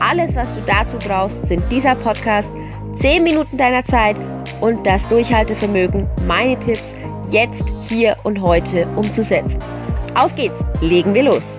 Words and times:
Alles, 0.00 0.36
was 0.36 0.52
du 0.54 0.60
dazu 0.62 0.96
brauchst, 0.98 1.46
sind 1.48 1.62
dieser 1.72 1.94
Podcast, 1.96 2.52
10 2.94 3.24
Minuten 3.24 3.56
deiner 3.56 3.84
Zeit 3.84 4.16
und 4.60 4.86
das 4.86 5.08
Durchhaltevermögen, 5.08 6.08
meine 6.24 6.58
Tipps 6.58 6.94
jetzt, 7.30 7.88
hier 7.88 8.16
und 8.22 8.40
heute 8.40 8.86
umzusetzen. 8.96 9.58
Auf 10.14 10.34
geht's, 10.36 10.54
legen 10.80 11.14
wir 11.14 11.24
los! 11.24 11.58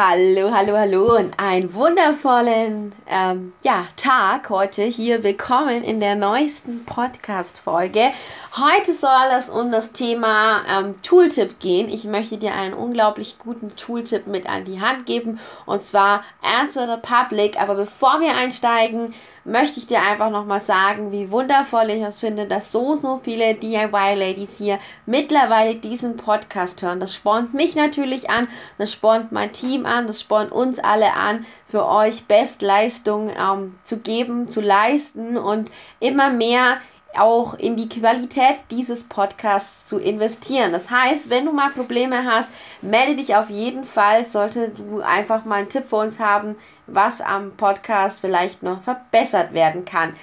Hallo, 0.00 0.52
hallo, 0.52 0.76
hallo 0.76 1.16
und 1.16 1.34
einen 1.40 1.74
wundervollen 1.74 2.92
ähm, 3.08 3.52
ja, 3.64 3.84
Tag 3.96 4.48
heute 4.48 4.84
hier. 4.84 5.24
Willkommen 5.24 5.82
in 5.82 5.98
der 5.98 6.14
neuesten 6.14 6.84
Podcast-Folge. 6.84 8.12
Heute 8.60 8.92
soll 8.92 9.28
es 9.38 9.48
um 9.48 9.70
das 9.70 9.92
Thema 9.92 10.62
ähm, 10.68 11.00
Tooltip 11.02 11.60
gehen. 11.60 11.88
Ich 11.88 12.02
möchte 12.04 12.38
dir 12.38 12.54
einen 12.54 12.74
unglaublich 12.74 13.38
guten 13.38 13.76
Tooltip 13.76 14.26
mit 14.26 14.48
an 14.48 14.64
die 14.64 14.80
Hand 14.80 15.06
geben 15.06 15.38
und 15.64 15.84
zwar 15.84 16.24
Answer 16.42 16.88
the 16.88 17.00
Public. 17.00 17.60
Aber 17.60 17.76
bevor 17.76 18.20
wir 18.20 18.34
einsteigen, 18.36 19.14
möchte 19.44 19.78
ich 19.78 19.86
dir 19.86 20.02
einfach 20.02 20.30
nochmal 20.30 20.60
sagen, 20.60 21.12
wie 21.12 21.30
wundervoll 21.30 21.90
ich 21.90 22.02
es 22.02 22.18
finde, 22.18 22.46
dass 22.46 22.72
so, 22.72 22.96
so 22.96 23.20
viele 23.22 23.54
DIY-Ladies 23.54 24.56
hier 24.58 24.80
mittlerweile 25.06 25.76
diesen 25.76 26.16
Podcast 26.16 26.82
hören. 26.82 26.98
Das 26.98 27.14
spornt 27.14 27.54
mich 27.54 27.76
natürlich 27.76 28.28
an, 28.28 28.48
das 28.76 28.90
spornt 28.90 29.30
mein 29.30 29.52
Team 29.52 29.86
an, 29.86 30.08
das 30.08 30.20
spornt 30.20 30.50
uns 30.50 30.80
alle 30.80 31.12
an, 31.14 31.46
für 31.68 31.86
euch 31.86 32.24
Bestleistung 32.24 33.30
ähm, 33.30 33.78
zu 33.84 33.98
geben, 33.98 34.48
zu 34.48 34.60
leisten 34.60 35.36
und 35.36 35.70
immer 36.00 36.30
mehr 36.30 36.78
auch 37.18 37.54
in 37.54 37.76
die 37.76 37.88
Qualität 37.88 38.56
dieses 38.70 39.04
Podcasts 39.04 39.86
zu 39.86 39.98
investieren. 39.98 40.72
Das 40.72 40.90
heißt, 40.90 41.30
wenn 41.30 41.46
du 41.46 41.52
mal 41.52 41.70
Probleme 41.70 42.24
hast, 42.24 42.48
melde 42.82 43.16
dich 43.16 43.34
auf 43.34 43.50
jeden 43.50 43.84
Fall, 43.84 44.24
sollte 44.24 44.70
du 44.70 45.00
einfach 45.00 45.44
mal 45.44 45.56
einen 45.56 45.68
Tipp 45.68 45.84
für 45.88 45.96
uns 45.96 46.18
haben, 46.18 46.56
was 46.86 47.20
am 47.20 47.52
Podcast 47.56 48.20
vielleicht 48.20 48.62
noch 48.62 48.82
verbessert 48.82 49.52
werden 49.52 49.84
kann. 49.84 50.14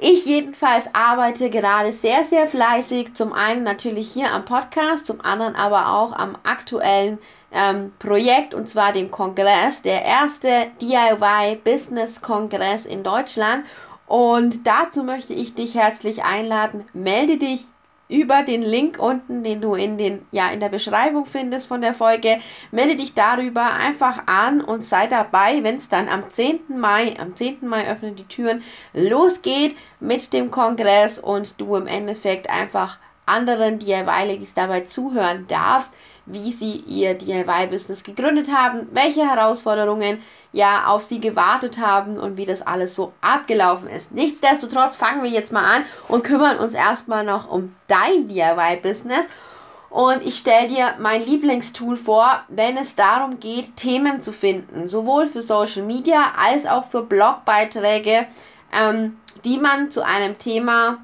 Ich 0.00 0.24
jedenfalls 0.24 0.94
arbeite 0.94 1.50
gerade 1.50 1.92
sehr, 1.92 2.22
sehr 2.22 2.46
fleißig. 2.46 3.14
Zum 3.14 3.32
einen 3.32 3.64
natürlich 3.64 4.12
hier 4.12 4.32
am 4.32 4.44
Podcast, 4.44 5.06
zum 5.06 5.20
anderen 5.20 5.56
aber 5.56 5.92
auch 5.92 6.12
am 6.12 6.36
aktuellen 6.44 7.18
ähm, 7.50 7.92
Projekt 7.98 8.54
und 8.54 8.68
zwar 8.68 8.92
dem 8.92 9.10
Kongress, 9.10 9.82
der 9.82 10.04
erste 10.04 10.66
DIY 10.80 11.56
Business 11.64 12.20
Kongress 12.20 12.84
in 12.86 13.02
Deutschland. 13.02 13.64
Und 14.08 14.66
dazu 14.66 15.04
möchte 15.04 15.34
ich 15.34 15.54
dich 15.54 15.74
herzlich 15.74 16.24
einladen. 16.24 16.84
Melde 16.94 17.36
dich 17.36 17.66
über 18.08 18.42
den 18.42 18.62
Link 18.62 18.98
unten, 18.98 19.44
den 19.44 19.60
du 19.60 19.74
in, 19.74 19.98
den, 19.98 20.26
ja, 20.30 20.48
in 20.48 20.60
der 20.60 20.70
Beschreibung 20.70 21.26
findest 21.26 21.66
von 21.66 21.82
der 21.82 21.92
Folge. 21.92 22.40
Melde 22.70 22.96
dich 22.96 23.12
darüber 23.12 23.74
einfach 23.74 24.22
an 24.24 24.62
und 24.62 24.86
sei 24.86 25.06
dabei, 25.06 25.62
wenn 25.62 25.76
es 25.76 25.90
dann 25.90 26.08
am 26.08 26.30
10. 26.30 26.78
Mai, 26.78 27.14
am 27.20 27.36
10. 27.36 27.58
Mai 27.68 27.86
öffnen 27.90 28.16
die 28.16 28.24
Türen, 28.24 28.62
losgeht 28.94 29.76
mit 30.00 30.32
dem 30.32 30.50
Kongress 30.50 31.18
und 31.18 31.60
du 31.60 31.76
im 31.76 31.86
Endeffekt 31.86 32.48
einfach 32.48 32.96
anderen 33.26 33.78
DIY-Ladies 33.78 34.54
dabei 34.54 34.80
zuhören 34.80 35.46
darfst, 35.48 35.92
wie 36.30 36.52
sie 36.52 36.76
ihr 36.86 37.14
DIY-Business 37.14 38.02
gegründet 38.02 38.48
haben, 38.54 38.88
welche 38.92 39.28
Herausforderungen 39.28 40.22
ja 40.52 40.86
auf 40.86 41.04
sie 41.04 41.20
gewartet 41.20 41.78
haben 41.78 42.18
und 42.18 42.36
wie 42.36 42.46
das 42.46 42.62
alles 42.62 42.94
so 42.94 43.12
abgelaufen 43.20 43.88
ist. 43.88 44.12
Nichtsdestotrotz 44.12 44.96
fangen 44.96 45.22
wir 45.22 45.30
jetzt 45.30 45.52
mal 45.52 45.64
an 45.64 45.84
und 46.08 46.24
kümmern 46.24 46.58
uns 46.58 46.74
erstmal 46.74 47.24
noch 47.24 47.50
um 47.50 47.74
dein 47.86 48.28
DIY-Business. 48.28 49.26
Und 49.90 50.22
ich 50.22 50.36
stelle 50.38 50.68
dir 50.68 50.94
mein 50.98 51.24
Lieblingstool 51.24 51.96
vor, 51.96 52.42
wenn 52.48 52.76
es 52.76 52.94
darum 52.94 53.40
geht, 53.40 53.76
Themen 53.76 54.20
zu 54.20 54.32
finden, 54.32 54.86
sowohl 54.86 55.26
für 55.28 55.40
Social 55.40 55.82
Media 55.82 56.32
als 56.38 56.66
auch 56.66 56.84
für 56.84 57.02
Blogbeiträge, 57.02 58.26
ähm, 58.72 59.16
die 59.44 59.58
man 59.58 59.90
zu 59.90 60.04
einem 60.04 60.36
Thema, 60.36 60.98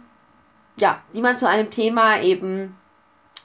ja, 0.76 0.98
die 1.14 1.22
man 1.22 1.38
zu 1.38 1.48
einem 1.48 1.70
Thema 1.70 2.20
eben 2.20 2.76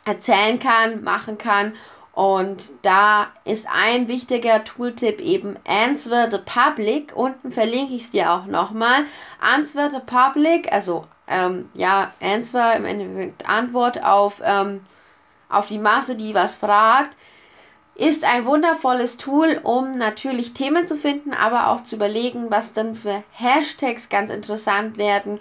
erzählen 0.10 0.60
kann, 0.60 1.04
machen 1.04 1.38
kann. 1.38 1.74
Und 2.12 2.74
da 2.82 3.28
ist 3.46 3.68
ein 3.72 4.08
wichtiger 4.08 4.64
Tooltip 4.66 5.22
eben 5.22 5.56
Answer 5.66 6.30
the 6.30 6.40
Public. 6.40 7.16
Unten 7.16 7.54
verlinke 7.54 7.94
ich 7.94 8.04
es 8.04 8.12
dir 8.12 8.32
auch 8.32 8.46
nochmal. 8.46 9.06
Answer 9.40 9.90
the 9.90 10.02
Public, 10.06 10.74
also 10.74 11.06
ähm, 11.28 11.70
ja, 11.76 12.12
Answer 12.20 12.76
im 12.76 12.86
Endeffekt 12.86 13.48
Antwort 13.48 14.04
auf, 14.04 14.42
ähm, 14.44 14.82
auf 15.48 15.68
die 15.68 15.80
Masse, 15.80 16.16
die 16.16 16.34
was 16.34 16.56
fragt, 16.56 17.16
ist 17.96 18.24
ein 18.24 18.46
wundervolles 18.46 19.18
Tool, 19.18 19.60
um 19.64 19.98
natürlich 19.98 20.54
Themen 20.54 20.88
zu 20.88 20.98
finden, 20.98 21.34
aber 21.34 21.68
auch 21.68 21.84
zu 21.84 21.96
überlegen, 21.96 22.48
was 22.50 22.74
dann 22.74 22.96
für 22.96 23.24
Hashtags 23.32 24.10
ganz 24.10 24.32
interessant 24.32 24.98
werden 24.98 25.40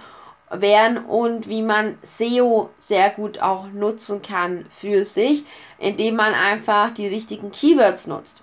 wären 0.51 0.99
und 0.99 1.49
wie 1.49 1.63
man 1.63 1.99
SEO 2.03 2.71
sehr 2.79 3.11
gut 3.11 3.41
auch 3.41 3.69
nutzen 3.69 4.23
kann 4.23 4.67
für 4.71 5.05
sich, 5.05 5.45
indem 5.79 6.17
man 6.17 6.35
einfach 6.35 6.91
die 6.91 7.07
richtigen 7.07 7.51
Keywords 7.51 8.07
nutzt. 8.07 8.43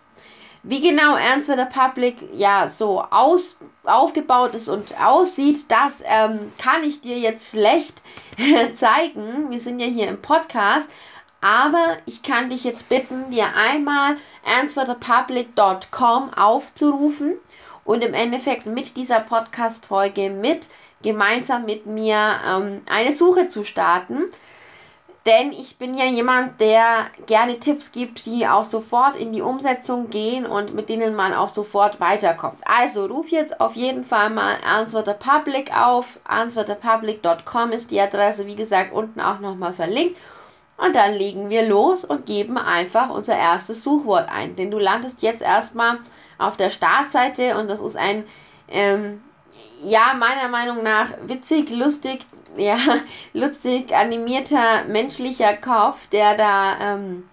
Wie 0.67 0.81
genau 0.81 1.13
Answer 1.13 1.55
the 1.55 1.65
Public 1.65 2.17
ja 2.33 2.71
so 2.71 3.01
aus, 3.01 3.55
aufgebaut 3.83 4.55
ist 4.55 4.67
und 4.67 4.99
aussieht, 4.99 5.65
das 5.67 6.01
ähm, 6.05 6.51
kann 6.57 6.83
ich 6.83 7.01
dir 7.01 7.19
jetzt 7.19 7.51
schlecht 7.51 8.01
zeigen. 8.75 9.51
Wir 9.51 9.59
sind 9.59 9.79
ja 9.79 9.85
hier 9.85 10.07
im 10.07 10.21
Podcast. 10.21 10.88
Aber 11.39 11.97
ich 12.07 12.23
kann 12.23 12.49
dich 12.49 12.63
jetzt 12.63 12.89
bitten, 12.89 13.29
dir 13.29 13.45
einmal 13.55 14.17
answerthepublic.com 14.59 16.33
aufzurufen 16.33 17.33
und 17.83 18.03
im 18.03 18.15
Endeffekt 18.15 18.65
mit 18.65 18.97
dieser 18.97 19.19
Podcast-Folge 19.19 20.31
mit 20.31 20.67
gemeinsam 21.05 21.66
mit 21.66 21.85
mir 21.85 22.17
ähm, 22.45 22.81
eine 22.89 23.13
Suche 23.13 23.47
zu 23.47 23.63
starten. 23.63 24.23
Denn 25.25 25.51
ich 25.53 25.77
bin 25.77 25.95
ja 25.95 26.05
jemand, 26.05 26.61
der 26.61 27.07
gerne 27.25 27.59
Tipps 27.59 27.91
gibt, 27.91 28.27
die 28.27 28.47
auch 28.47 28.63
sofort 28.63 29.15
in 29.15 29.33
die 29.33 29.41
Umsetzung 29.41 30.11
gehen 30.11 30.45
und 30.45 30.75
mit 30.75 30.88
denen 30.88 31.15
man 31.15 31.33
auch 31.33 31.49
sofort 31.49 31.99
weiterkommt. 31.99 32.59
Also 32.65 33.05
ruf 33.05 33.29
jetzt 33.29 33.59
auf 33.59 33.75
jeden 33.75 34.05
Fall 34.05 34.29
mal 34.29 34.55
Answer 34.63 35.03
the 35.03 35.13
Public 35.17 35.75
auf. 35.75 36.19
Answerthepublic.com 36.25 37.71
ist 37.71 37.89
die 37.89 37.99
Adresse, 37.99 38.45
wie 38.45 38.55
gesagt, 38.55 38.94
unten 38.94 39.19
auch 39.19 39.39
nochmal 39.39 39.73
verlinkt. 39.73 40.19
Und 40.77 40.95
dann 40.95 41.13
legen 41.13 41.49
wir 41.49 41.67
los 41.67 42.05
und 42.05 42.27
geben 42.27 42.59
einfach 42.59 43.09
unser 43.09 43.35
erstes 43.35 43.83
Suchwort 43.83 44.29
ein. 44.29 44.55
Denn 44.55 44.69
du 44.69 44.77
landest 44.77 45.23
jetzt 45.23 45.41
erstmal 45.41 45.97
auf 46.38 46.55
der 46.55 46.69
Startseite 46.69 47.57
und 47.57 47.68
das 47.68 47.80
ist 47.80 47.97
ein 47.97 48.25
ähm, 48.68 49.24
ja, 49.85 50.13
meiner 50.17 50.47
Meinung 50.47 50.83
nach 50.83 51.09
witzig, 51.27 51.69
lustig, 51.69 52.25
ja, 52.57 52.77
lustig 53.33 53.95
animierter 53.95 54.83
menschlicher 54.87 55.55
Kopf, 55.55 56.07
der 56.07 56.35
da 56.35 56.77
ähm, 56.81 57.29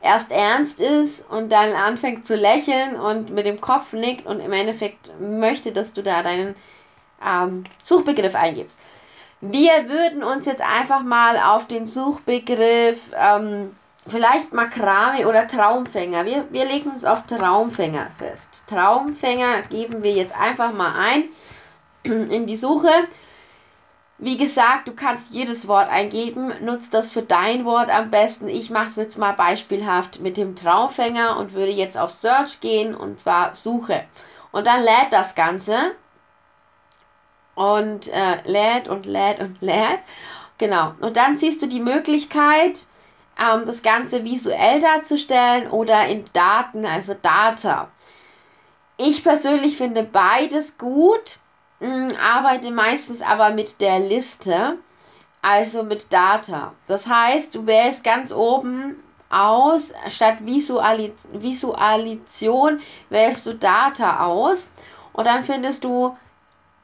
erst 0.00 0.30
ernst 0.30 0.80
ist 0.80 1.28
und 1.30 1.50
dann 1.50 1.72
anfängt 1.72 2.26
zu 2.26 2.36
lächeln 2.36 2.98
und 2.98 3.30
mit 3.30 3.46
dem 3.46 3.60
Kopf 3.60 3.92
nickt 3.92 4.26
und 4.26 4.40
im 4.40 4.52
Endeffekt 4.52 5.10
möchte, 5.18 5.72
dass 5.72 5.92
du 5.92 6.02
da 6.02 6.22
deinen 6.22 6.54
ähm, 7.26 7.64
Suchbegriff 7.82 8.34
eingibst. 8.34 8.78
Wir 9.40 9.88
würden 9.88 10.22
uns 10.22 10.46
jetzt 10.46 10.62
einfach 10.62 11.02
mal 11.02 11.38
auf 11.38 11.66
den 11.66 11.86
Suchbegriff 11.86 13.00
ähm, 13.18 13.74
vielleicht 14.06 14.52
Makrame 14.52 15.26
oder 15.26 15.48
Traumfänger. 15.48 16.24
Wir, 16.24 16.44
wir 16.50 16.66
legen 16.66 16.90
uns 16.90 17.04
auf 17.04 17.26
Traumfänger 17.26 18.08
fest. 18.16 18.62
Traumfänger 18.68 19.62
geben 19.70 20.02
wir 20.02 20.12
jetzt 20.12 20.38
einfach 20.38 20.72
mal 20.72 20.94
ein 20.98 21.24
in 22.04 22.46
die 22.46 22.56
Suche. 22.56 22.90
Wie 24.18 24.36
gesagt, 24.36 24.86
du 24.86 24.94
kannst 24.94 25.32
jedes 25.32 25.66
Wort 25.66 25.90
eingeben, 25.90 26.52
nutzt 26.60 26.94
das 26.94 27.10
für 27.10 27.22
dein 27.22 27.64
Wort 27.64 27.90
am 27.90 28.10
besten. 28.10 28.46
Ich 28.46 28.70
mache 28.70 28.88
es 28.88 28.96
jetzt 28.96 29.18
mal 29.18 29.32
beispielhaft 29.32 30.20
mit 30.20 30.36
dem 30.36 30.54
Traumfänger 30.54 31.36
und 31.36 31.52
würde 31.52 31.72
jetzt 31.72 31.98
auf 31.98 32.12
Search 32.12 32.60
gehen 32.60 32.94
und 32.94 33.18
zwar 33.18 33.54
Suche. 33.54 34.04
Und 34.52 34.68
dann 34.68 34.82
lädt 34.82 35.12
das 35.12 35.34
Ganze 35.34 35.76
und 37.56 38.08
äh, 38.08 38.40
lädt 38.44 38.88
und 38.88 39.04
lädt 39.04 39.40
und 39.40 39.60
lädt. 39.60 40.00
genau. 40.58 40.94
Und 41.00 41.16
dann 41.16 41.36
siehst 41.36 41.60
du 41.60 41.66
die 41.66 41.80
Möglichkeit, 41.80 42.86
ähm, 43.38 43.66
das 43.66 43.82
Ganze 43.82 44.24
visuell 44.24 44.80
darzustellen 44.80 45.68
oder 45.70 46.06
in 46.06 46.24
Daten, 46.32 46.86
also 46.86 47.14
Data. 47.14 47.90
Ich 48.96 49.24
persönlich 49.24 49.76
finde 49.76 50.04
beides 50.04 50.78
gut, 50.78 51.38
mh, 51.80 51.86
hm, 51.86 52.16
arbeite 52.16 52.70
meistens 52.70 53.22
aber 53.22 53.50
mit 53.50 53.80
der 53.80 54.00
Liste, 54.00 54.78
also 55.42 55.82
mit 55.82 56.12
Data. 56.12 56.72
Das 56.86 57.06
heißt, 57.06 57.54
du 57.54 57.66
wählst 57.66 58.02
ganz 58.04 58.32
oben 58.32 59.02
aus, 59.30 59.92
statt 60.08 60.36
Visualis 60.40 61.12
Visualisation 61.32 62.80
wählst 63.10 63.46
du 63.46 63.54
Data 63.54 64.24
aus 64.24 64.68
und 65.12 65.26
dann 65.26 65.44
findest 65.44 65.84
du 65.84 66.16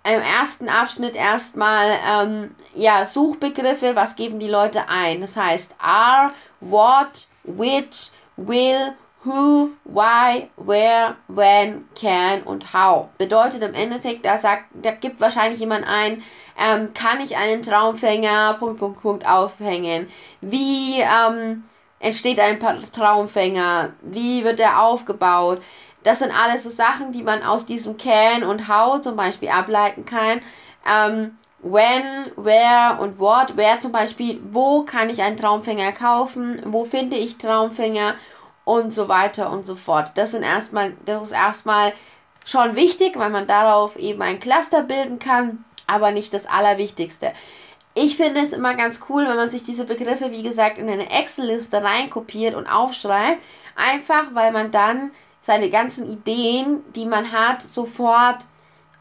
im 0.03 0.21
ersten 0.21 0.69
Abschnitt 0.69 1.15
erstmal 1.15 1.91
ähm, 2.09 2.55
ja, 2.75 3.05
Suchbegriffe, 3.07 3.95
was 3.95 4.17
geben 4.17 4.41
die 4.41 4.49
Leute 4.49 4.89
ein. 4.89 5.21
Das 5.21 5.37
heißt 5.37 5.75
are, 5.79 6.33
what, 6.61 7.27
which, 7.45 8.11
will, 8.37 8.95
who, 9.25 9.71
why, 9.85 10.49
where, 10.57 11.17
when, 11.29 11.85
can 11.95 12.43
und 12.43 12.73
how. 12.73 13.09
Bedeutet 13.19 13.63
im 13.63 13.75
Endeffekt, 13.75 14.25
da 14.25 14.39
sagt, 14.39 14.65
da 14.73 14.93
gibt 14.93 15.21
wahrscheinlich 15.21 15.61
jemand 15.61 15.87
ein, 15.87 16.23
ähm, 16.59 16.95
kann 16.95 17.21
ich 17.21 17.37
einen 17.37 17.63
Traumfänger, 17.63 18.57
Punkt, 18.59 18.79
Punkt, 18.79 19.03
Punkt, 19.03 19.27
aufhängen? 19.27 20.09
Wie 20.41 21.01
ähm, 21.01 21.65
entsteht 21.99 22.41
ein 22.41 22.59
Traumfänger? 22.95 23.91
Wie 24.01 24.45
wird 24.45 24.59
er 24.59 24.83
aufgebaut? 24.83 25.63
Das 26.03 26.21
sind 26.21 26.33
alles 26.33 26.65
so 26.65 26.71
Sachen, 26.71 27.13
die 27.13 27.23
man 27.23 27.43
aus 27.43 27.67
diesem 27.67 27.99
Can 27.99 28.43
und 28.43 28.69
How 28.69 29.03
zum 29.03 29.17
Beispiel 29.17 29.51
ableiten 29.51 30.07
kann. 30.07 30.41
Ähm, 30.91 31.37
when, 31.63 32.33
where 32.37 32.99
und 33.01 33.19
what. 33.19 33.55
Where 33.59 33.79
zum 33.81 33.93
Beispiel, 33.93 34.41
wo 34.51 34.83
kann 34.83 35.11
ich 35.11 35.23
einen 35.23 35.37
Traumfänger 35.37 35.93
kaufen? 35.93 36.63
Wo 36.65 36.87
finde 36.87 37.17
ich 37.17 37.37
Traumfänger? 37.37 38.15
Und 38.65 38.93
so 38.93 39.09
weiter 39.09 39.51
und 39.51 39.67
so 39.67 39.75
fort. 39.75 40.13
Das 40.17 40.33
sind 40.33 40.43
erstmal, 40.43 40.93
das 41.07 41.25
ist 41.25 41.33
erstmal 41.33 41.93
schon 42.45 42.77
wichtig, 42.77 43.19
weil 43.19 43.31
man 43.31 43.47
darauf 43.47 43.97
eben 43.97 44.23
ein 44.23 44.41
Cluster 44.41 44.83
bilden 44.83 45.19
kann, 45.19 45.65
aber 45.87 46.11
nicht 46.11 46.33
das 46.33 46.47
Allerwichtigste. 46.47 47.33
Ich 47.95 48.17
finde 48.17 48.41
es 48.41 48.53
immer 48.53 48.75
ganz 48.75 49.01
cool, 49.09 49.27
wenn 49.27 49.37
man 49.37 49.51
sich 49.51 49.65
diese 49.65 49.85
Begriffe, 49.85 50.31
wie 50.31 50.45
gesagt, 50.45 50.79
in 50.79 50.89
eine 50.89 51.11
Excel-Liste 51.11 51.83
reinkopiert 51.83 52.55
und 52.55 52.69
aufschreibt. 52.69 53.43
Einfach, 53.75 54.27
weil 54.33 54.53
man 54.53 54.71
dann 54.71 55.11
seine 55.43 55.71
ganzen 55.71 56.09
Ideen, 56.09 56.85
die 56.95 57.07
man 57.07 57.33
hat, 57.33 57.63
sofort 57.63 58.47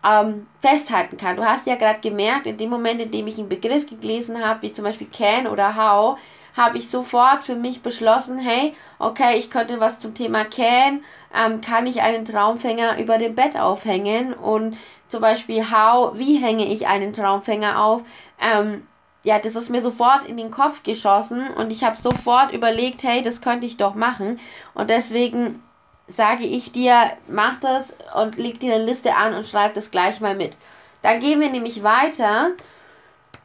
ähm, 0.03 0.47
festhalten 0.61 1.17
kann. 1.17 1.35
Du 1.35 1.45
hast 1.45 1.67
ja 1.67 1.75
gerade 1.75 1.99
gemerkt, 1.99 2.47
in 2.47 2.57
dem 2.57 2.69
Moment, 2.69 3.01
in 3.01 3.11
dem 3.11 3.27
ich 3.27 3.37
einen 3.37 3.49
Begriff 3.49 3.87
gelesen 3.87 4.43
habe, 4.45 4.61
wie 4.63 4.71
zum 4.71 4.85
Beispiel 4.85 5.07
can 5.07 5.47
oder 5.47 5.75
how, 5.75 6.17
habe 6.55 6.77
ich 6.77 6.89
sofort 6.89 7.43
für 7.43 7.55
mich 7.55 7.81
beschlossen, 7.81 8.39
hey, 8.39 8.73
okay, 8.97 9.37
ich 9.37 9.49
könnte 9.49 9.79
was 9.79 9.99
zum 9.99 10.13
Thema 10.13 10.43
can, 10.45 11.03
ähm, 11.35 11.61
kann 11.61 11.87
ich 11.87 12.01
einen 12.01 12.25
Traumfänger 12.25 12.99
über 12.99 13.17
dem 13.17 13.35
Bett 13.35 13.57
aufhängen? 13.57 14.33
Und 14.33 14.77
zum 15.07 15.21
Beispiel 15.21 15.63
how, 15.71 16.17
wie 16.17 16.37
hänge 16.37 16.65
ich 16.65 16.87
einen 16.87 17.13
Traumfänger 17.13 17.83
auf, 17.83 18.01
ähm, 18.39 18.85
ja, 19.23 19.37
das 19.37 19.55
ist 19.55 19.69
mir 19.69 19.81
sofort 19.81 20.25
in 20.25 20.37
den 20.37 20.49
Kopf 20.49 20.83
geschossen 20.83 21.47
und 21.57 21.71
ich 21.71 21.83
habe 21.83 22.01
sofort 22.01 22.53
überlegt, 22.53 23.03
hey, 23.03 23.21
das 23.21 23.41
könnte 23.41 23.65
ich 23.65 23.75
doch 23.75 23.93
machen. 23.93 24.39
Und 24.73 24.89
deswegen 24.89 25.61
sage 26.09 26.43
ich 26.43 26.71
dir, 26.71 27.11
mach 27.27 27.59
das 27.59 27.93
und 28.15 28.37
leg 28.37 28.59
dir 28.59 28.75
eine 28.75 28.85
Liste 28.85 29.15
an 29.15 29.35
und 29.35 29.47
schreib 29.47 29.73
das 29.75 29.91
gleich 29.91 30.19
mal 30.19 30.35
mit. 30.35 30.57
Dann 31.01 31.19
gehen 31.19 31.39
wir 31.39 31.49
nämlich 31.49 31.83
weiter 31.83 32.51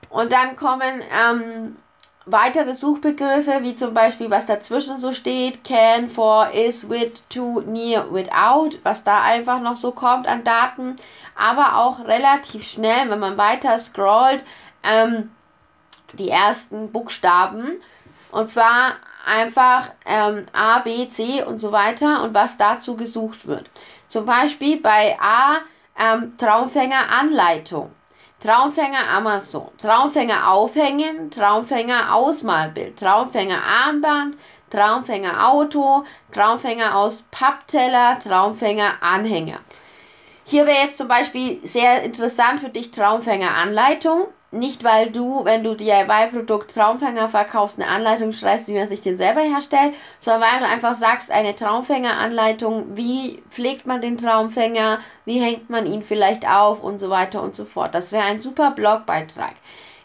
und 0.09 0.33
dann 0.33 0.57
kommen 0.57 1.03
ähm, 1.13 1.77
weitere 2.27 2.75
Suchbegriffe, 2.75 3.59
wie 3.63 3.77
zum 3.77 3.95
Beispiel, 3.95 4.31
was 4.31 4.47
dazwischen 4.47 4.99
so 4.99 5.13
steht, 5.13 5.63
can, 5.63 6.09
for, 6.09 6.51
is, 6.53 6.89
with, 6.89 7.13
to, 7.29 7.61
near, 7.61 8.11
without, 8.11 8.79
was 8.83 9.05
da 9.05 9.23
einfach 9.23 9.61
noch 9.61 9.77
so 9.77 9.93
kommt 9.93 10.27
an 10.27 10.45
Daten, 10.45 10.97
aber 11.37 11.77
auch 11.77 12.07
relativ 12.07 12.67
schnell, 12.67 13.11
wenn 13.11 13.19
man 13.19 13.37
weiter 13.37 13.79
scrollt, 13.79 14.45
ähm, 14.83 15.31
die 16.15 16.31
ersten 16.31 16.93
Buchstaben. 16.93 17.81
Und 18.31 18.51
zwar 18.51 18.95
einfach 19.27 19.91
ähm, 20.07 20.47
A, 20.53 20.79
B, 20.81 21.09
C 21.09 21.43
und 21.43 21.59
so 21.59 21.73
weiter 21.73 22.23
und 22.23 22.35
was 22.35 22.57
dazu 22.57 22.97
gesucht 22.97 23.47
wird. 23.47 23.71
Zum 24.09 24.27
Beispiel 24.27 24.81
bei 24.81 25.17
A 25.21 25.59
ähm, 25.99 26.37
Traumfänger 26.39 27.11
Anleitung, 27.21 27.91
Traumfänger 28.43 29.09
Amazon, 29.17 29.69
Traumfänger 29.79 30.51
aufhängen, 30.51 31.31
Traumfänger 31.31 32.15
Ausmalbild, 32.15 32.99
Traumfänger 32.99 33.63
Armband, 33.87 34.37
Traumfänger 34.71 35.49
Auto, 35.49 36.05
Traumfänger 36.33 36.97
aus 36.97 37.23
Pappteller, 37.31 38.19
Traumfänger 38.19 38.95
Anhänger. 39.01 39.61
Hier 40.45 40.67
wäre 40.67 40.85
jetzt 40.85 40.99
zum 40.99 41.09
Beispiel 41.09 41.61
sehr 41.67 42.03
interessant 42.03 42.61
für 42.61 42.69
dich 42.69 42.91
Traumfänger 42.91 43.55
Anleitung 43.55 44.27
nicht, 44.55 44.85
weil 44.85 45.11
du, 45.11 45.45
wenn 45.45 45.65
du 45.65 45.75
DIY-Produkt 45.75 46.75
Traumfänger 46.75 47.29
verkaufst, 47.29 47.81
eine 47.81 47.91
Anleitung 47.91 48.33
schreibst, 48.33 48.69
wie 48.69 48.75
man 48.75 48.89
sich 48.89 49.01
den 49.01 49.19
selber 49.19 49.41
herstellt, 49.41 49.95
sondern 50.21 50.43
weil 50.43 50.61
du 50.61 50.67
einfach 50.67 50.95
sagst, 50.95 51.31
eine 51.31 51.55
Traumfänger-Anleitung, 51.55 52.97
wie 52.97 53.43
pflegt 53.51 53.87
man 53.87 54.01
den 54.01 54.19
Traumfänger, 54.19 54.99
wie 55.25 55.41
hängt 55.41 55.71
man 55.71 55.87
ihn 55.87 56.03
vielleicht 56.03 56.49
auf 56.49 56.83
und 56.83 56.99
so 56.99 57.11
weiter 57.11 57.43
und 57.43 57.55
so 57.55 57.65
fort. 57.65 57.95
Das 57.95 58.13
wäre 58.13 58.25
ein 58.25 58.41
super 58.41 58.71
Blogbeitrag. 58.71 59.55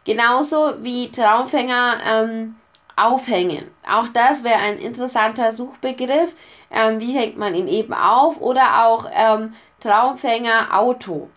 Genauso 0.03 0.73
wie 0.81 1.11
Traumfänger 1.11 1.97
ähm, 2.11 2.55
aufhängen. 2.95 3.69
Auch 3.87 4.07
das 4.13 4.43
wäre 4.43 4.59
ein 4.59 4.77
interessanter 4.77 5.53
Suchbegriff. 5.53 6.33
Ähm, 6.71 6.99
wie 6.99 7.13
hängt 7.13 7.37
man 7.37 7.55
ihn 7.55 7.67
eben 7.67 7.93
auf? 7.93 8.39
Oder 8.41 8.85
auch 8.85 9.09
ähm, 9.13 9.53
Traumfänger 9.79 10.77
Auto. 10.77 11.29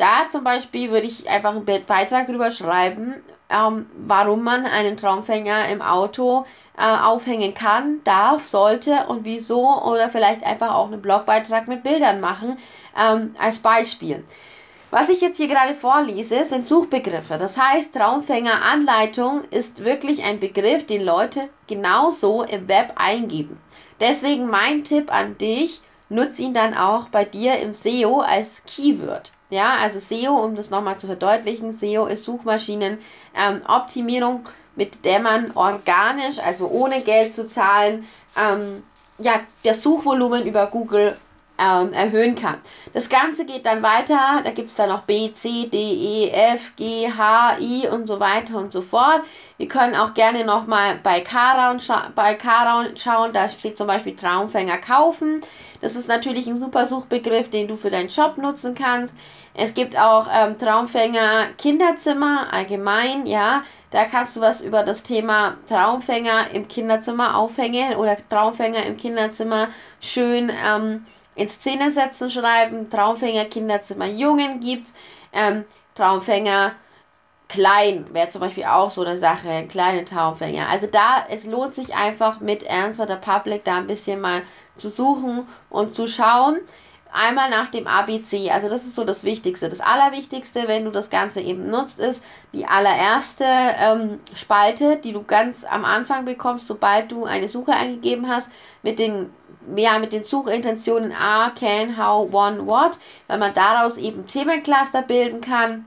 Da 0.00 0.30
zum 0.30 0.44
Beispiel 0.44 0.90
würde 0.90 1.06
ich 1.06 1.28
einfach 1.28 1.50
einen 1.50 1.66
Beitrag 1.66 2.26
darüber 2.26 2.50
schreiben, 2.50 3.16
ähm, 3.50 3.84
warum 4.06 4.42
man 4.42 4.64
einen 4.64 4.96
Traumfänger 4.96 5.68
im 5.68 5.82
Auto 5.82 6.46
äh, 6.78 6.82
aufhängen 6.82 7.52
kann, 7.52 8.00
darf, 8.04 8.46
sollte 8.46 9.04
und 9.08 9.26
wieso 9.26 9.68
oder 9.82 10.08
vielleicht 10.08 10.42
einfach 10.42 10.74
auch 10.74 10.86
einen 10.86 11.02
Blogbeitrag 11.02 11.68
mit 11.68 11.82
Bildern 11.82 12.20
machen 12.20 12.56
ähm, 12.98 13.34
als 13.38 13.58
Beispiel. 13.58 14.24
Was 14.90 15.10
ich 15.10 15.20
jetzt 15.20 15.36
hier 15.36 15.48
gerade 15.48 15.74
vorlese, 15.74 16.46
sind 16.46 16.64
Suchbegriffe. 16.64 17.36
Das 17.36 17.58
heißt, 17.58 17.94
Traumfänger 17.94 18.62
Anleitung 18.72 19.42
ist 19.50 19.84
wirklich 19.84 20.24
ein 20.24 20.40
Begriff, 20.40 20.86
den 20.86 21.04
Leute 21.04 21.50
genauso 21.66 22.42
im 22.44 22.68
Web 22.68 22.94
eingeben. 22.96 23.60
Deswegen 24.00 24.48
mein 24.48 24.82
Tipp 24.82 25.12
an 25.14 25.36
dich, 25.36 25.82
nutze 26.10 26.42
ihn 26.42 26.52
dann 26.52 26.74
auch 26.74 27.08
bei 27.08 27.24
dir 27.24 27.58
im 27.58 27.72
SEO 27.72 28.20
als 28.20 28.62
Keyword. 28.66 29.32
Ja, 29.48 29.76
also 29.82 29.98
SEO, 29.98 30.36
um 30.36 30.54
das 30.54 30.68
nochmal 30.70 30.98
zu 30.98 31.06
verdeutlichen, 31.06 31.78
SEO 31.78 32.04
ist 32.06 32.24
Suchmaschinenoptimierung, 32.24 34.36
ähm, 34.36 34.44
mit 34.76 35.04
der 35.04 35.18
man 35.20 35.50
organisch, 35.54 36.38
also 36.38 36.68
ohne 36.68 37.00
Geld 37.00 37.34
zu 37.34 37.48
zahlen, 37.48 38.06
ähm, 38.36 38.84
ja, 39.18 39.40
das 39.64 39.82
Suchvolumen 39.82 40.46
über 40.46 40.66
Google 40.66 41.16
ähm, 41.60 41.92
erhöhen 41.92 42.34
kann. 42.34 42.58
Das 42.94 43.08
Ganze 43.08 43.44
geht 43.44 43.66
dann 43.66 43.82
weiter, 43.82 44.40
da 44.42 44.50
gibt 44.50 44.70
es 44.70 44.76
dann 44.76 44.88
noch 44.88 45.02
B, 45.02 45.32
C, 45.34 45.66
D, 45.66 45.76
E, 45.76 46.30
F, 46.30 46.74
G, 46.76 47.10
H, 47.12 47.58
I 47.60 47.86
und 47.88 48.06
so 48.06 48.18
weiter 48.18 48.56
und 48.56 48.72
so 48.72 48.82
fort. 48.82 49.20
Wir 49.58 49.68
können 49.68 49.94
auch 49.94 50.14
gerne 50.14 50.44
nochmal 50.44 50.98
bei 51.02 51.20
Karaun 51.20 51.80
scha 51.80 52.10
bei 52.14 52.38
schauen, 52.96 53.32
da 53.32 53.48
steht 53.48 53.76
zum 53.76 53.86
Beispiel 53.86 54.16
Traumfänger 54.16 54.78
kaufen. 54.78 55.42
Das 55.80 55.96
ist 55.96 56.08
natürlich 56.08 56.46
ein 56.46 56.60
super 56.60 56.86
Suchbegriff, 56.86 57.50
den 57.50 57.68
du 57.68 57.76
für 57.76 57.90
deinen 57.90 58.10
Shop 58.10 58.36
nutzen 58.36 58.74
kannst. 58.74 59.14
Es 59.54 59.74
gibt 59.74 59.98
auch 59.98 60.26
ähm, 60.32 60.58
Traumfänger 60.58 61.48
Kinderzimmer 61.58 62.52
allgemein, 62.52 63.26
ja. 63.26 63.62
Da 63.90 64.04
kannst 64.04 64.36
du 64.36 64.40
was 64.40 64.60
über 64.60 64.82
das 64.82 65.02
Thema 65.02 65.56
Traumfänger 65.68 66.50
im 66.52 66.68
Kinderzimmer 66.68 67.36
aufhängen 67.36 67.96
oder 67.96 68.16
Traumfänger 68.28 68.84
im 68.86 68.96
Kinderzimmer 68.96 69.68
schön 70.00 70.50
ähm, 70.64 71.06
in 71.34 71.48
Szene 71.48 71.90
setzen, 71.90 72.30
schreiben. 72.30 72.90
Traumfänger 72.90 73.46
Kinderzimmer 73.46 74.06
Jungen 74.06 74.60
gibt's. 74.60 74.92
Ähm, 75.32 75.64
Traumfänger 75.94 76.72
klein 77.52 78.06
wäre 78.12 78.28
zum 78.28 78.40
Beispiel 78.40 78.64
auch 78.64 78.90
so 78.90 79.02
eine 79.02 79.18
Sache, 79.18 79.66
kleine 79.68 80.04
Traumfänger. 80.04 80.68
Also 80.68 80.86
da, 80.86 81.24
es 81.28 81.44
lohnt 81.44 81.74
sich 81.74 81.94
einfach 81.94 82.40
mit 82.40 82.68
Answer 82.70 83.06
the 83.08 83.16
Public 83.16 83.64
da 83.64 83.78
ein 83.78 83.86
bisschen 83.86 84.20
mal 84.20 84.42
zu 84.76 84.88
suchen 84.90 85.46
und 85.68 85.94
zu 85.94 86.06
schauen 86.06 86.60
einmal 87.12 87.50
nach 87.50 87.68
dem 87.68 87.86
ABC. 87.86 88.50
Also 88.50 88.68
das 88.68 88.84
ist 88.84 88.94
so 88.94 89.04
das 89.04 89.24
Wichtigste. 89.24 89.68
Das 89.68 89.80
Allerwichtigste, 89.80 90.68
wenn 90.68 90.84
du 90.84 90.90
das 90.90 91.10
Ganze 91.10 91.40
eben 91.40 91.68
nutzt, 91.68 91.98
ist 91.98 92.22
die 92.52 92.66
allererste 92.66 93.44
ähm, 93.44 94.20
Spalte, 94.34 94.96
die 94.96 95.12
du 95.12 95.24
ganz 95.24 95.64
am 95.64 95.84
Anfang 95.84 96.24
bekommst, 96.24 96.66
sobald 96.66 97.10
du 97.10 97.24
eine 97.24 97.48
Suche 97.48 97.72
eingegeben 97.72 98.28
hast, 98.28 98.48
mit 98.82 98.98
den 98.98 99.30
ja, 99.76 99.98
mit 99.98 100.12
den 100.12 100.24
Suchintentionen 100.24 101.12
A, 101.12 101.50
can, 101.50 101.96
how, 101.98 102.32
one, 102.32 102.66
what, 102.66 102.98
weil 103.26 103.38
man 103.38 103.52
daraus 103.52 103.98
eben 103.98 104.26
Themencluster 104.26 105.02
bilden 105.02 105.42
kann. 105.42 105.86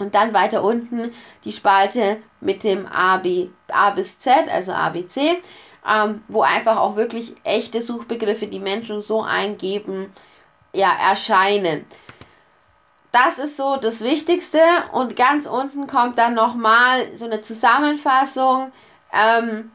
Und 0.00 0.14
dann 0.14 0.32
weiter 0.34 0.64
unten 0.64 1.12
die 1.44 1.52
Spalte 1.52 2.18
mit 2.40 2.64
dem 2.64 2.86
A, 2.86 3.18
B, 3.18 3.48
A 3.68 3.90
bis 3.90 4.18
Z, 4.18 4.48
also 4.48 4.72
ABC, 4.72 5.42
ähm, 5.88 6.22
wo 6.28 6.42
einfach 6.42 6.78
auch 6.78 6.96
wirklich 6.96 7.34
echte 7.44 7.82
Suchbegriffe, 7.82 8.46
die 8.46 8.60
Menschen 8.60 9.00
so 9.00 9.22
eingeben, 9.22 10.12
ja, 10.72 10.90
erscheinen. 11.08 11.84
Das 13.12 13.38
ist 13.38 13.56
so 13.56 13.76
das 13.76 14.00
Wichtigste 14.02 14.60
und 14.92 15.16
ganz 15.16 15.46
unten 15.46 15.86
kommt 15.86 16.18
dann 16.18 16.34
nochmal 16.34 17.14
so 17.14 17.24
eine 17.24 17.42
Zusammenfassung. 17.42 18.72
Ähm, 19.12 19.72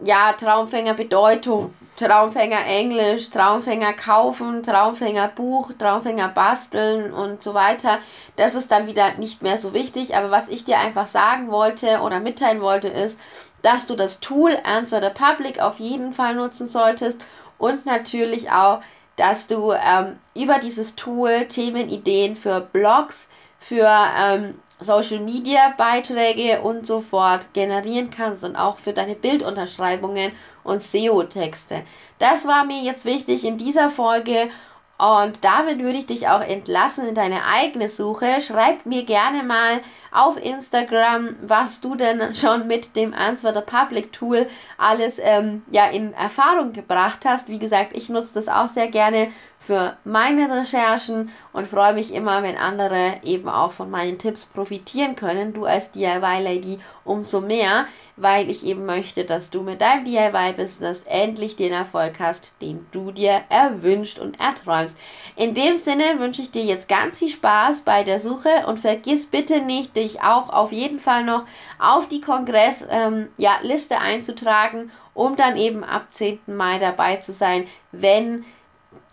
ja, 0.00 0.32
Traumfänger 0.32 0.94
Bedeutung, 0.94 1.74
Traumfänger 1.96 2.66
Englisch, 2.66 3.30
Traumfänger 3.30 3.92
kaufen, 3.92 4.62
Traumfänger 4.62 5.28
Buch, 5.28 5.70
Traumfänger 5.78 6.28
basteln 6.28 7.12
und 7.12 7.42
so 7.42 7.54
weiter. 7.54 7.98
Das 8.36 8.56
ist 8.56 8.72
dann 8.72 8.86
wieder 8.88 9.12
nicht 9.18 9.42
mehr 9.42 9.58
so 9.58 9.72
wichtig, 9.74 10.16
aber 10.16 10.30
was 10.30 10.48
ich 10.48 10.64
dir 10.64 10.78
einfach 10.78 11.06
sagen 11.06 11.50
wollte 11.52 12.00
oder 12.00 12.18
mitteilen 12.18 12.60
wollte 12.60 12.88
ist, 12.88 13.18
dass 13.62 13.86
du 13.86 13.94
das 13.94 14.20
Tool 14.20 14.58
Answer 14.64 15.00
the 15.00 15.10
Public 15.10 15.60
auf 15.62 15.78
jeden 15.78 16.12
Fall 16.12 16.34
nutzen 16.34 16.68
solltest. 16.68 17.20
Und 17.58 17.86
natürlich 17.86 18.50
auch, 18.50 18.80
dass 19.16 19.46
du 19.46 19.72
ähm, 19.72 20.18
über 20.34 20.58
dieses 20.58 20.96
Tool 20.96 21.46
Themenideen 21.46 22.34
für 22.34 22.60
Blogs, 22.60 23.28
für 23.60 23.88
ähm, 24.20 24.60
Social 24.80 25.20
Media 25.20 25.72
Beiträge 25.78 26.60
und 26.60 26.86
so 26.86 27.00
fort 27.00 27.54
generieren 27.54 28.10
kannst 28.10 28.42
und 28.44 28.56
auch 28.56 28.78
für 28.78 28.92
deine 28.92 29.14
Bildunterschreibungen 29.14 30.32
und 30.64 30.82
SEO-Texte. 30.82 31.82
Das 32.18 32.46
war 32.46 32.64
mir 32.64 32.82
jetzt 32.82 33.04
wichtig 33.04 33.44
in 33.44 33.58
dieser 33.58 33.90
Folge 33.90 34.48
und 34.96 35.44
damit 35.44 35.80
würde 35.80 35.98
ich 35.98 36.06
dich 36.06 36.28
auch 36.28 36.40
entlassen 36.40 37.08
in 37.08 37.16
deine 37.16 37.44
eigene 37.52 37.88
Suche. 37.88 38.40
Schreib 38.40 38.86
mir 38.86 39.04
gerne 39.04 39.42
mal 39.42 39.80
auf 40.12 40.36
Instagram, 40.36 41.34
was 41.42 41.80
du 41.80 41.96
denn 41.96 42.34
schon 42.34 42.68
mit 42.68 42.94
dem 42.94 43.12
Answer 43.12 43.52
the 43.52 43.60
Public 43.60 44.12
Tool 44.12 44.46
alles 44.78 45.18
ähm, 45.20 45.62
ja, 45.72 45.86
in 45.86 46.14
Erfahrung 46.14 46.72
gebracht 46.72 47.24
hast. 47.24 47.48
Wie 47.48 47.58
gesagt, 47.58 47.96
ich 47.96 48.08
nutze 48.08 48.34
das 48.34 48.46
auch 48.46 48.68
sehr 48.68 48.88
gerne 48.88 49.32
für 49.58 49.96
meine 50.04 50.48
Recherchen 50.54 51.30
und 51.54 51.68
freue 51.68 51.94
mich 51.94 52.12
immer, 52.12 52.42
wenn 52.42 52.58
andere 52.58 53.14
eben 53.22 53.48
auch 53.48 53.70
von 53.70 53.88
meinen 53.88 54.18
Tipps 54.18 54.44
profitieren 54.44 55.14
können. 55.14 55.52
Du 55.54 55.64
als 55.64 55.92
DIY-Lady 55.92 56.80
umso 57.04 57.40
mehr, 57.40 57.86
weil 58.16 58.50
ich 58.50 58.66
eben 58.66 58.84
möchte, 58.84 59.24
dass 59.24 59.50
du 59.50 59.62
mit 59.62 59.80
deinem 59.80 60.04
DIY-Business 60.04 61.04
endlich 61.06 61.54
den 61.54 61.72
Erfolg 61.72 62.14
hast, 62.18 62.50
den 62.60 62.84
du 62.90 63.12
dir 63.12 63.42
erwünscht 63.50 64.18
und 64.18 64.40
erträumst. 64.40 64.96
In 65.36 65.54
dem 65.54 65.76
Sinne 65.76 66.18
wünsche 66.18 66.42
ich 66.42 66.50
dir 66.50 66.64
jetzt 66.64 66.88
ganz 66.88 67.20
viel 67.20 67.30
Spaß 67.30 67.82
bei 67.82 68.02
der 68.02 68.18
Suche 68.18 68.66
und 68.66 68.80
vergiss 68.80 69.26
bitte 69.26 69.60
nicht, 69.60 69.94
dich 69.94 70.22
auch 70.22 70.48
auf 70.48 70.72
jeden 70.72 70.98
Fall 70.98 71.22
noch 71.22 71.44
auf 71.78 72.08
die 72.08 72.20
Kongressliste 72.20 72.88
ähm, 72.90 73.28
ja, 73.38 73.60
einzutragen, 74.00 74.90
um 75.14 75.36
dann 75.36 75.56
eben 75.56 75.84
ab 75.84 76.08
10. 76.10 76.40
Mai 76.48 76.80
dabei 76.80 77.16
zu 77.16 77.32
sein, 77.32 77.68
wenn 77.92 78.44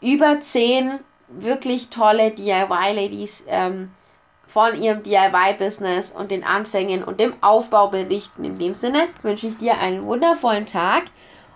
über 0.02 0.42
10 0.42 1.00
wirklich 1.32 1.90
tolle 1.90 2.32
DIY-Ladies 2.32 3.46
ähm, 3.48 3.92
von 4.48 4.82
ihrem 4.82 5.04
DIY-Business 5.04 6.12
und 6.12 6.32
den 6.32 6.44
Anfängen 6.44 7.04
und 7.04 7.20
dem 7.20 7.34
Aufbau 7.42 7.88
berichten. 7.88 8.44
In 8.44 8.60
dem 8.60 8.76
Sinne 8.76 9.08
wünsche 9.22 9.48
ich 9.48 9.58
dir 9.58 9.80
einen 9.80 10.06
wundervollen 10.06 10.66
Tag 10.66 11.04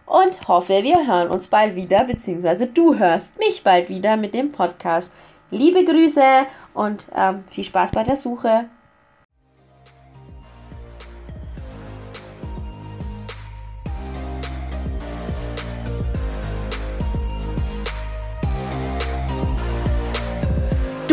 und 0.06 0.48
hoffe, 0.48 0.84
wir 0.84 1.08
hören 1.08 1.30
uns 1.30 1.48
bald 1.48 1.76
wieder, 1.76 2.04
beziehungsweise 2.06 2.68
du 2.68 2.96
hörst 2.96 3.38
mich 3.38 3.64
bald 3.64 3.90
wieder 3.90 4.18
mit 4.18 4.34
dem 4.34 4.52
Podcast. 4.52 5.12
Liebe 5.52 5.84
Grüße 5.84 6.46
und 6.74 7.08
ähm, 7.16 7.44
viel 7.50 7.64
Spaß 7.64 7.92
bei 7.92 8.04
der 8.04 8.16
Suche. 8.16 8.66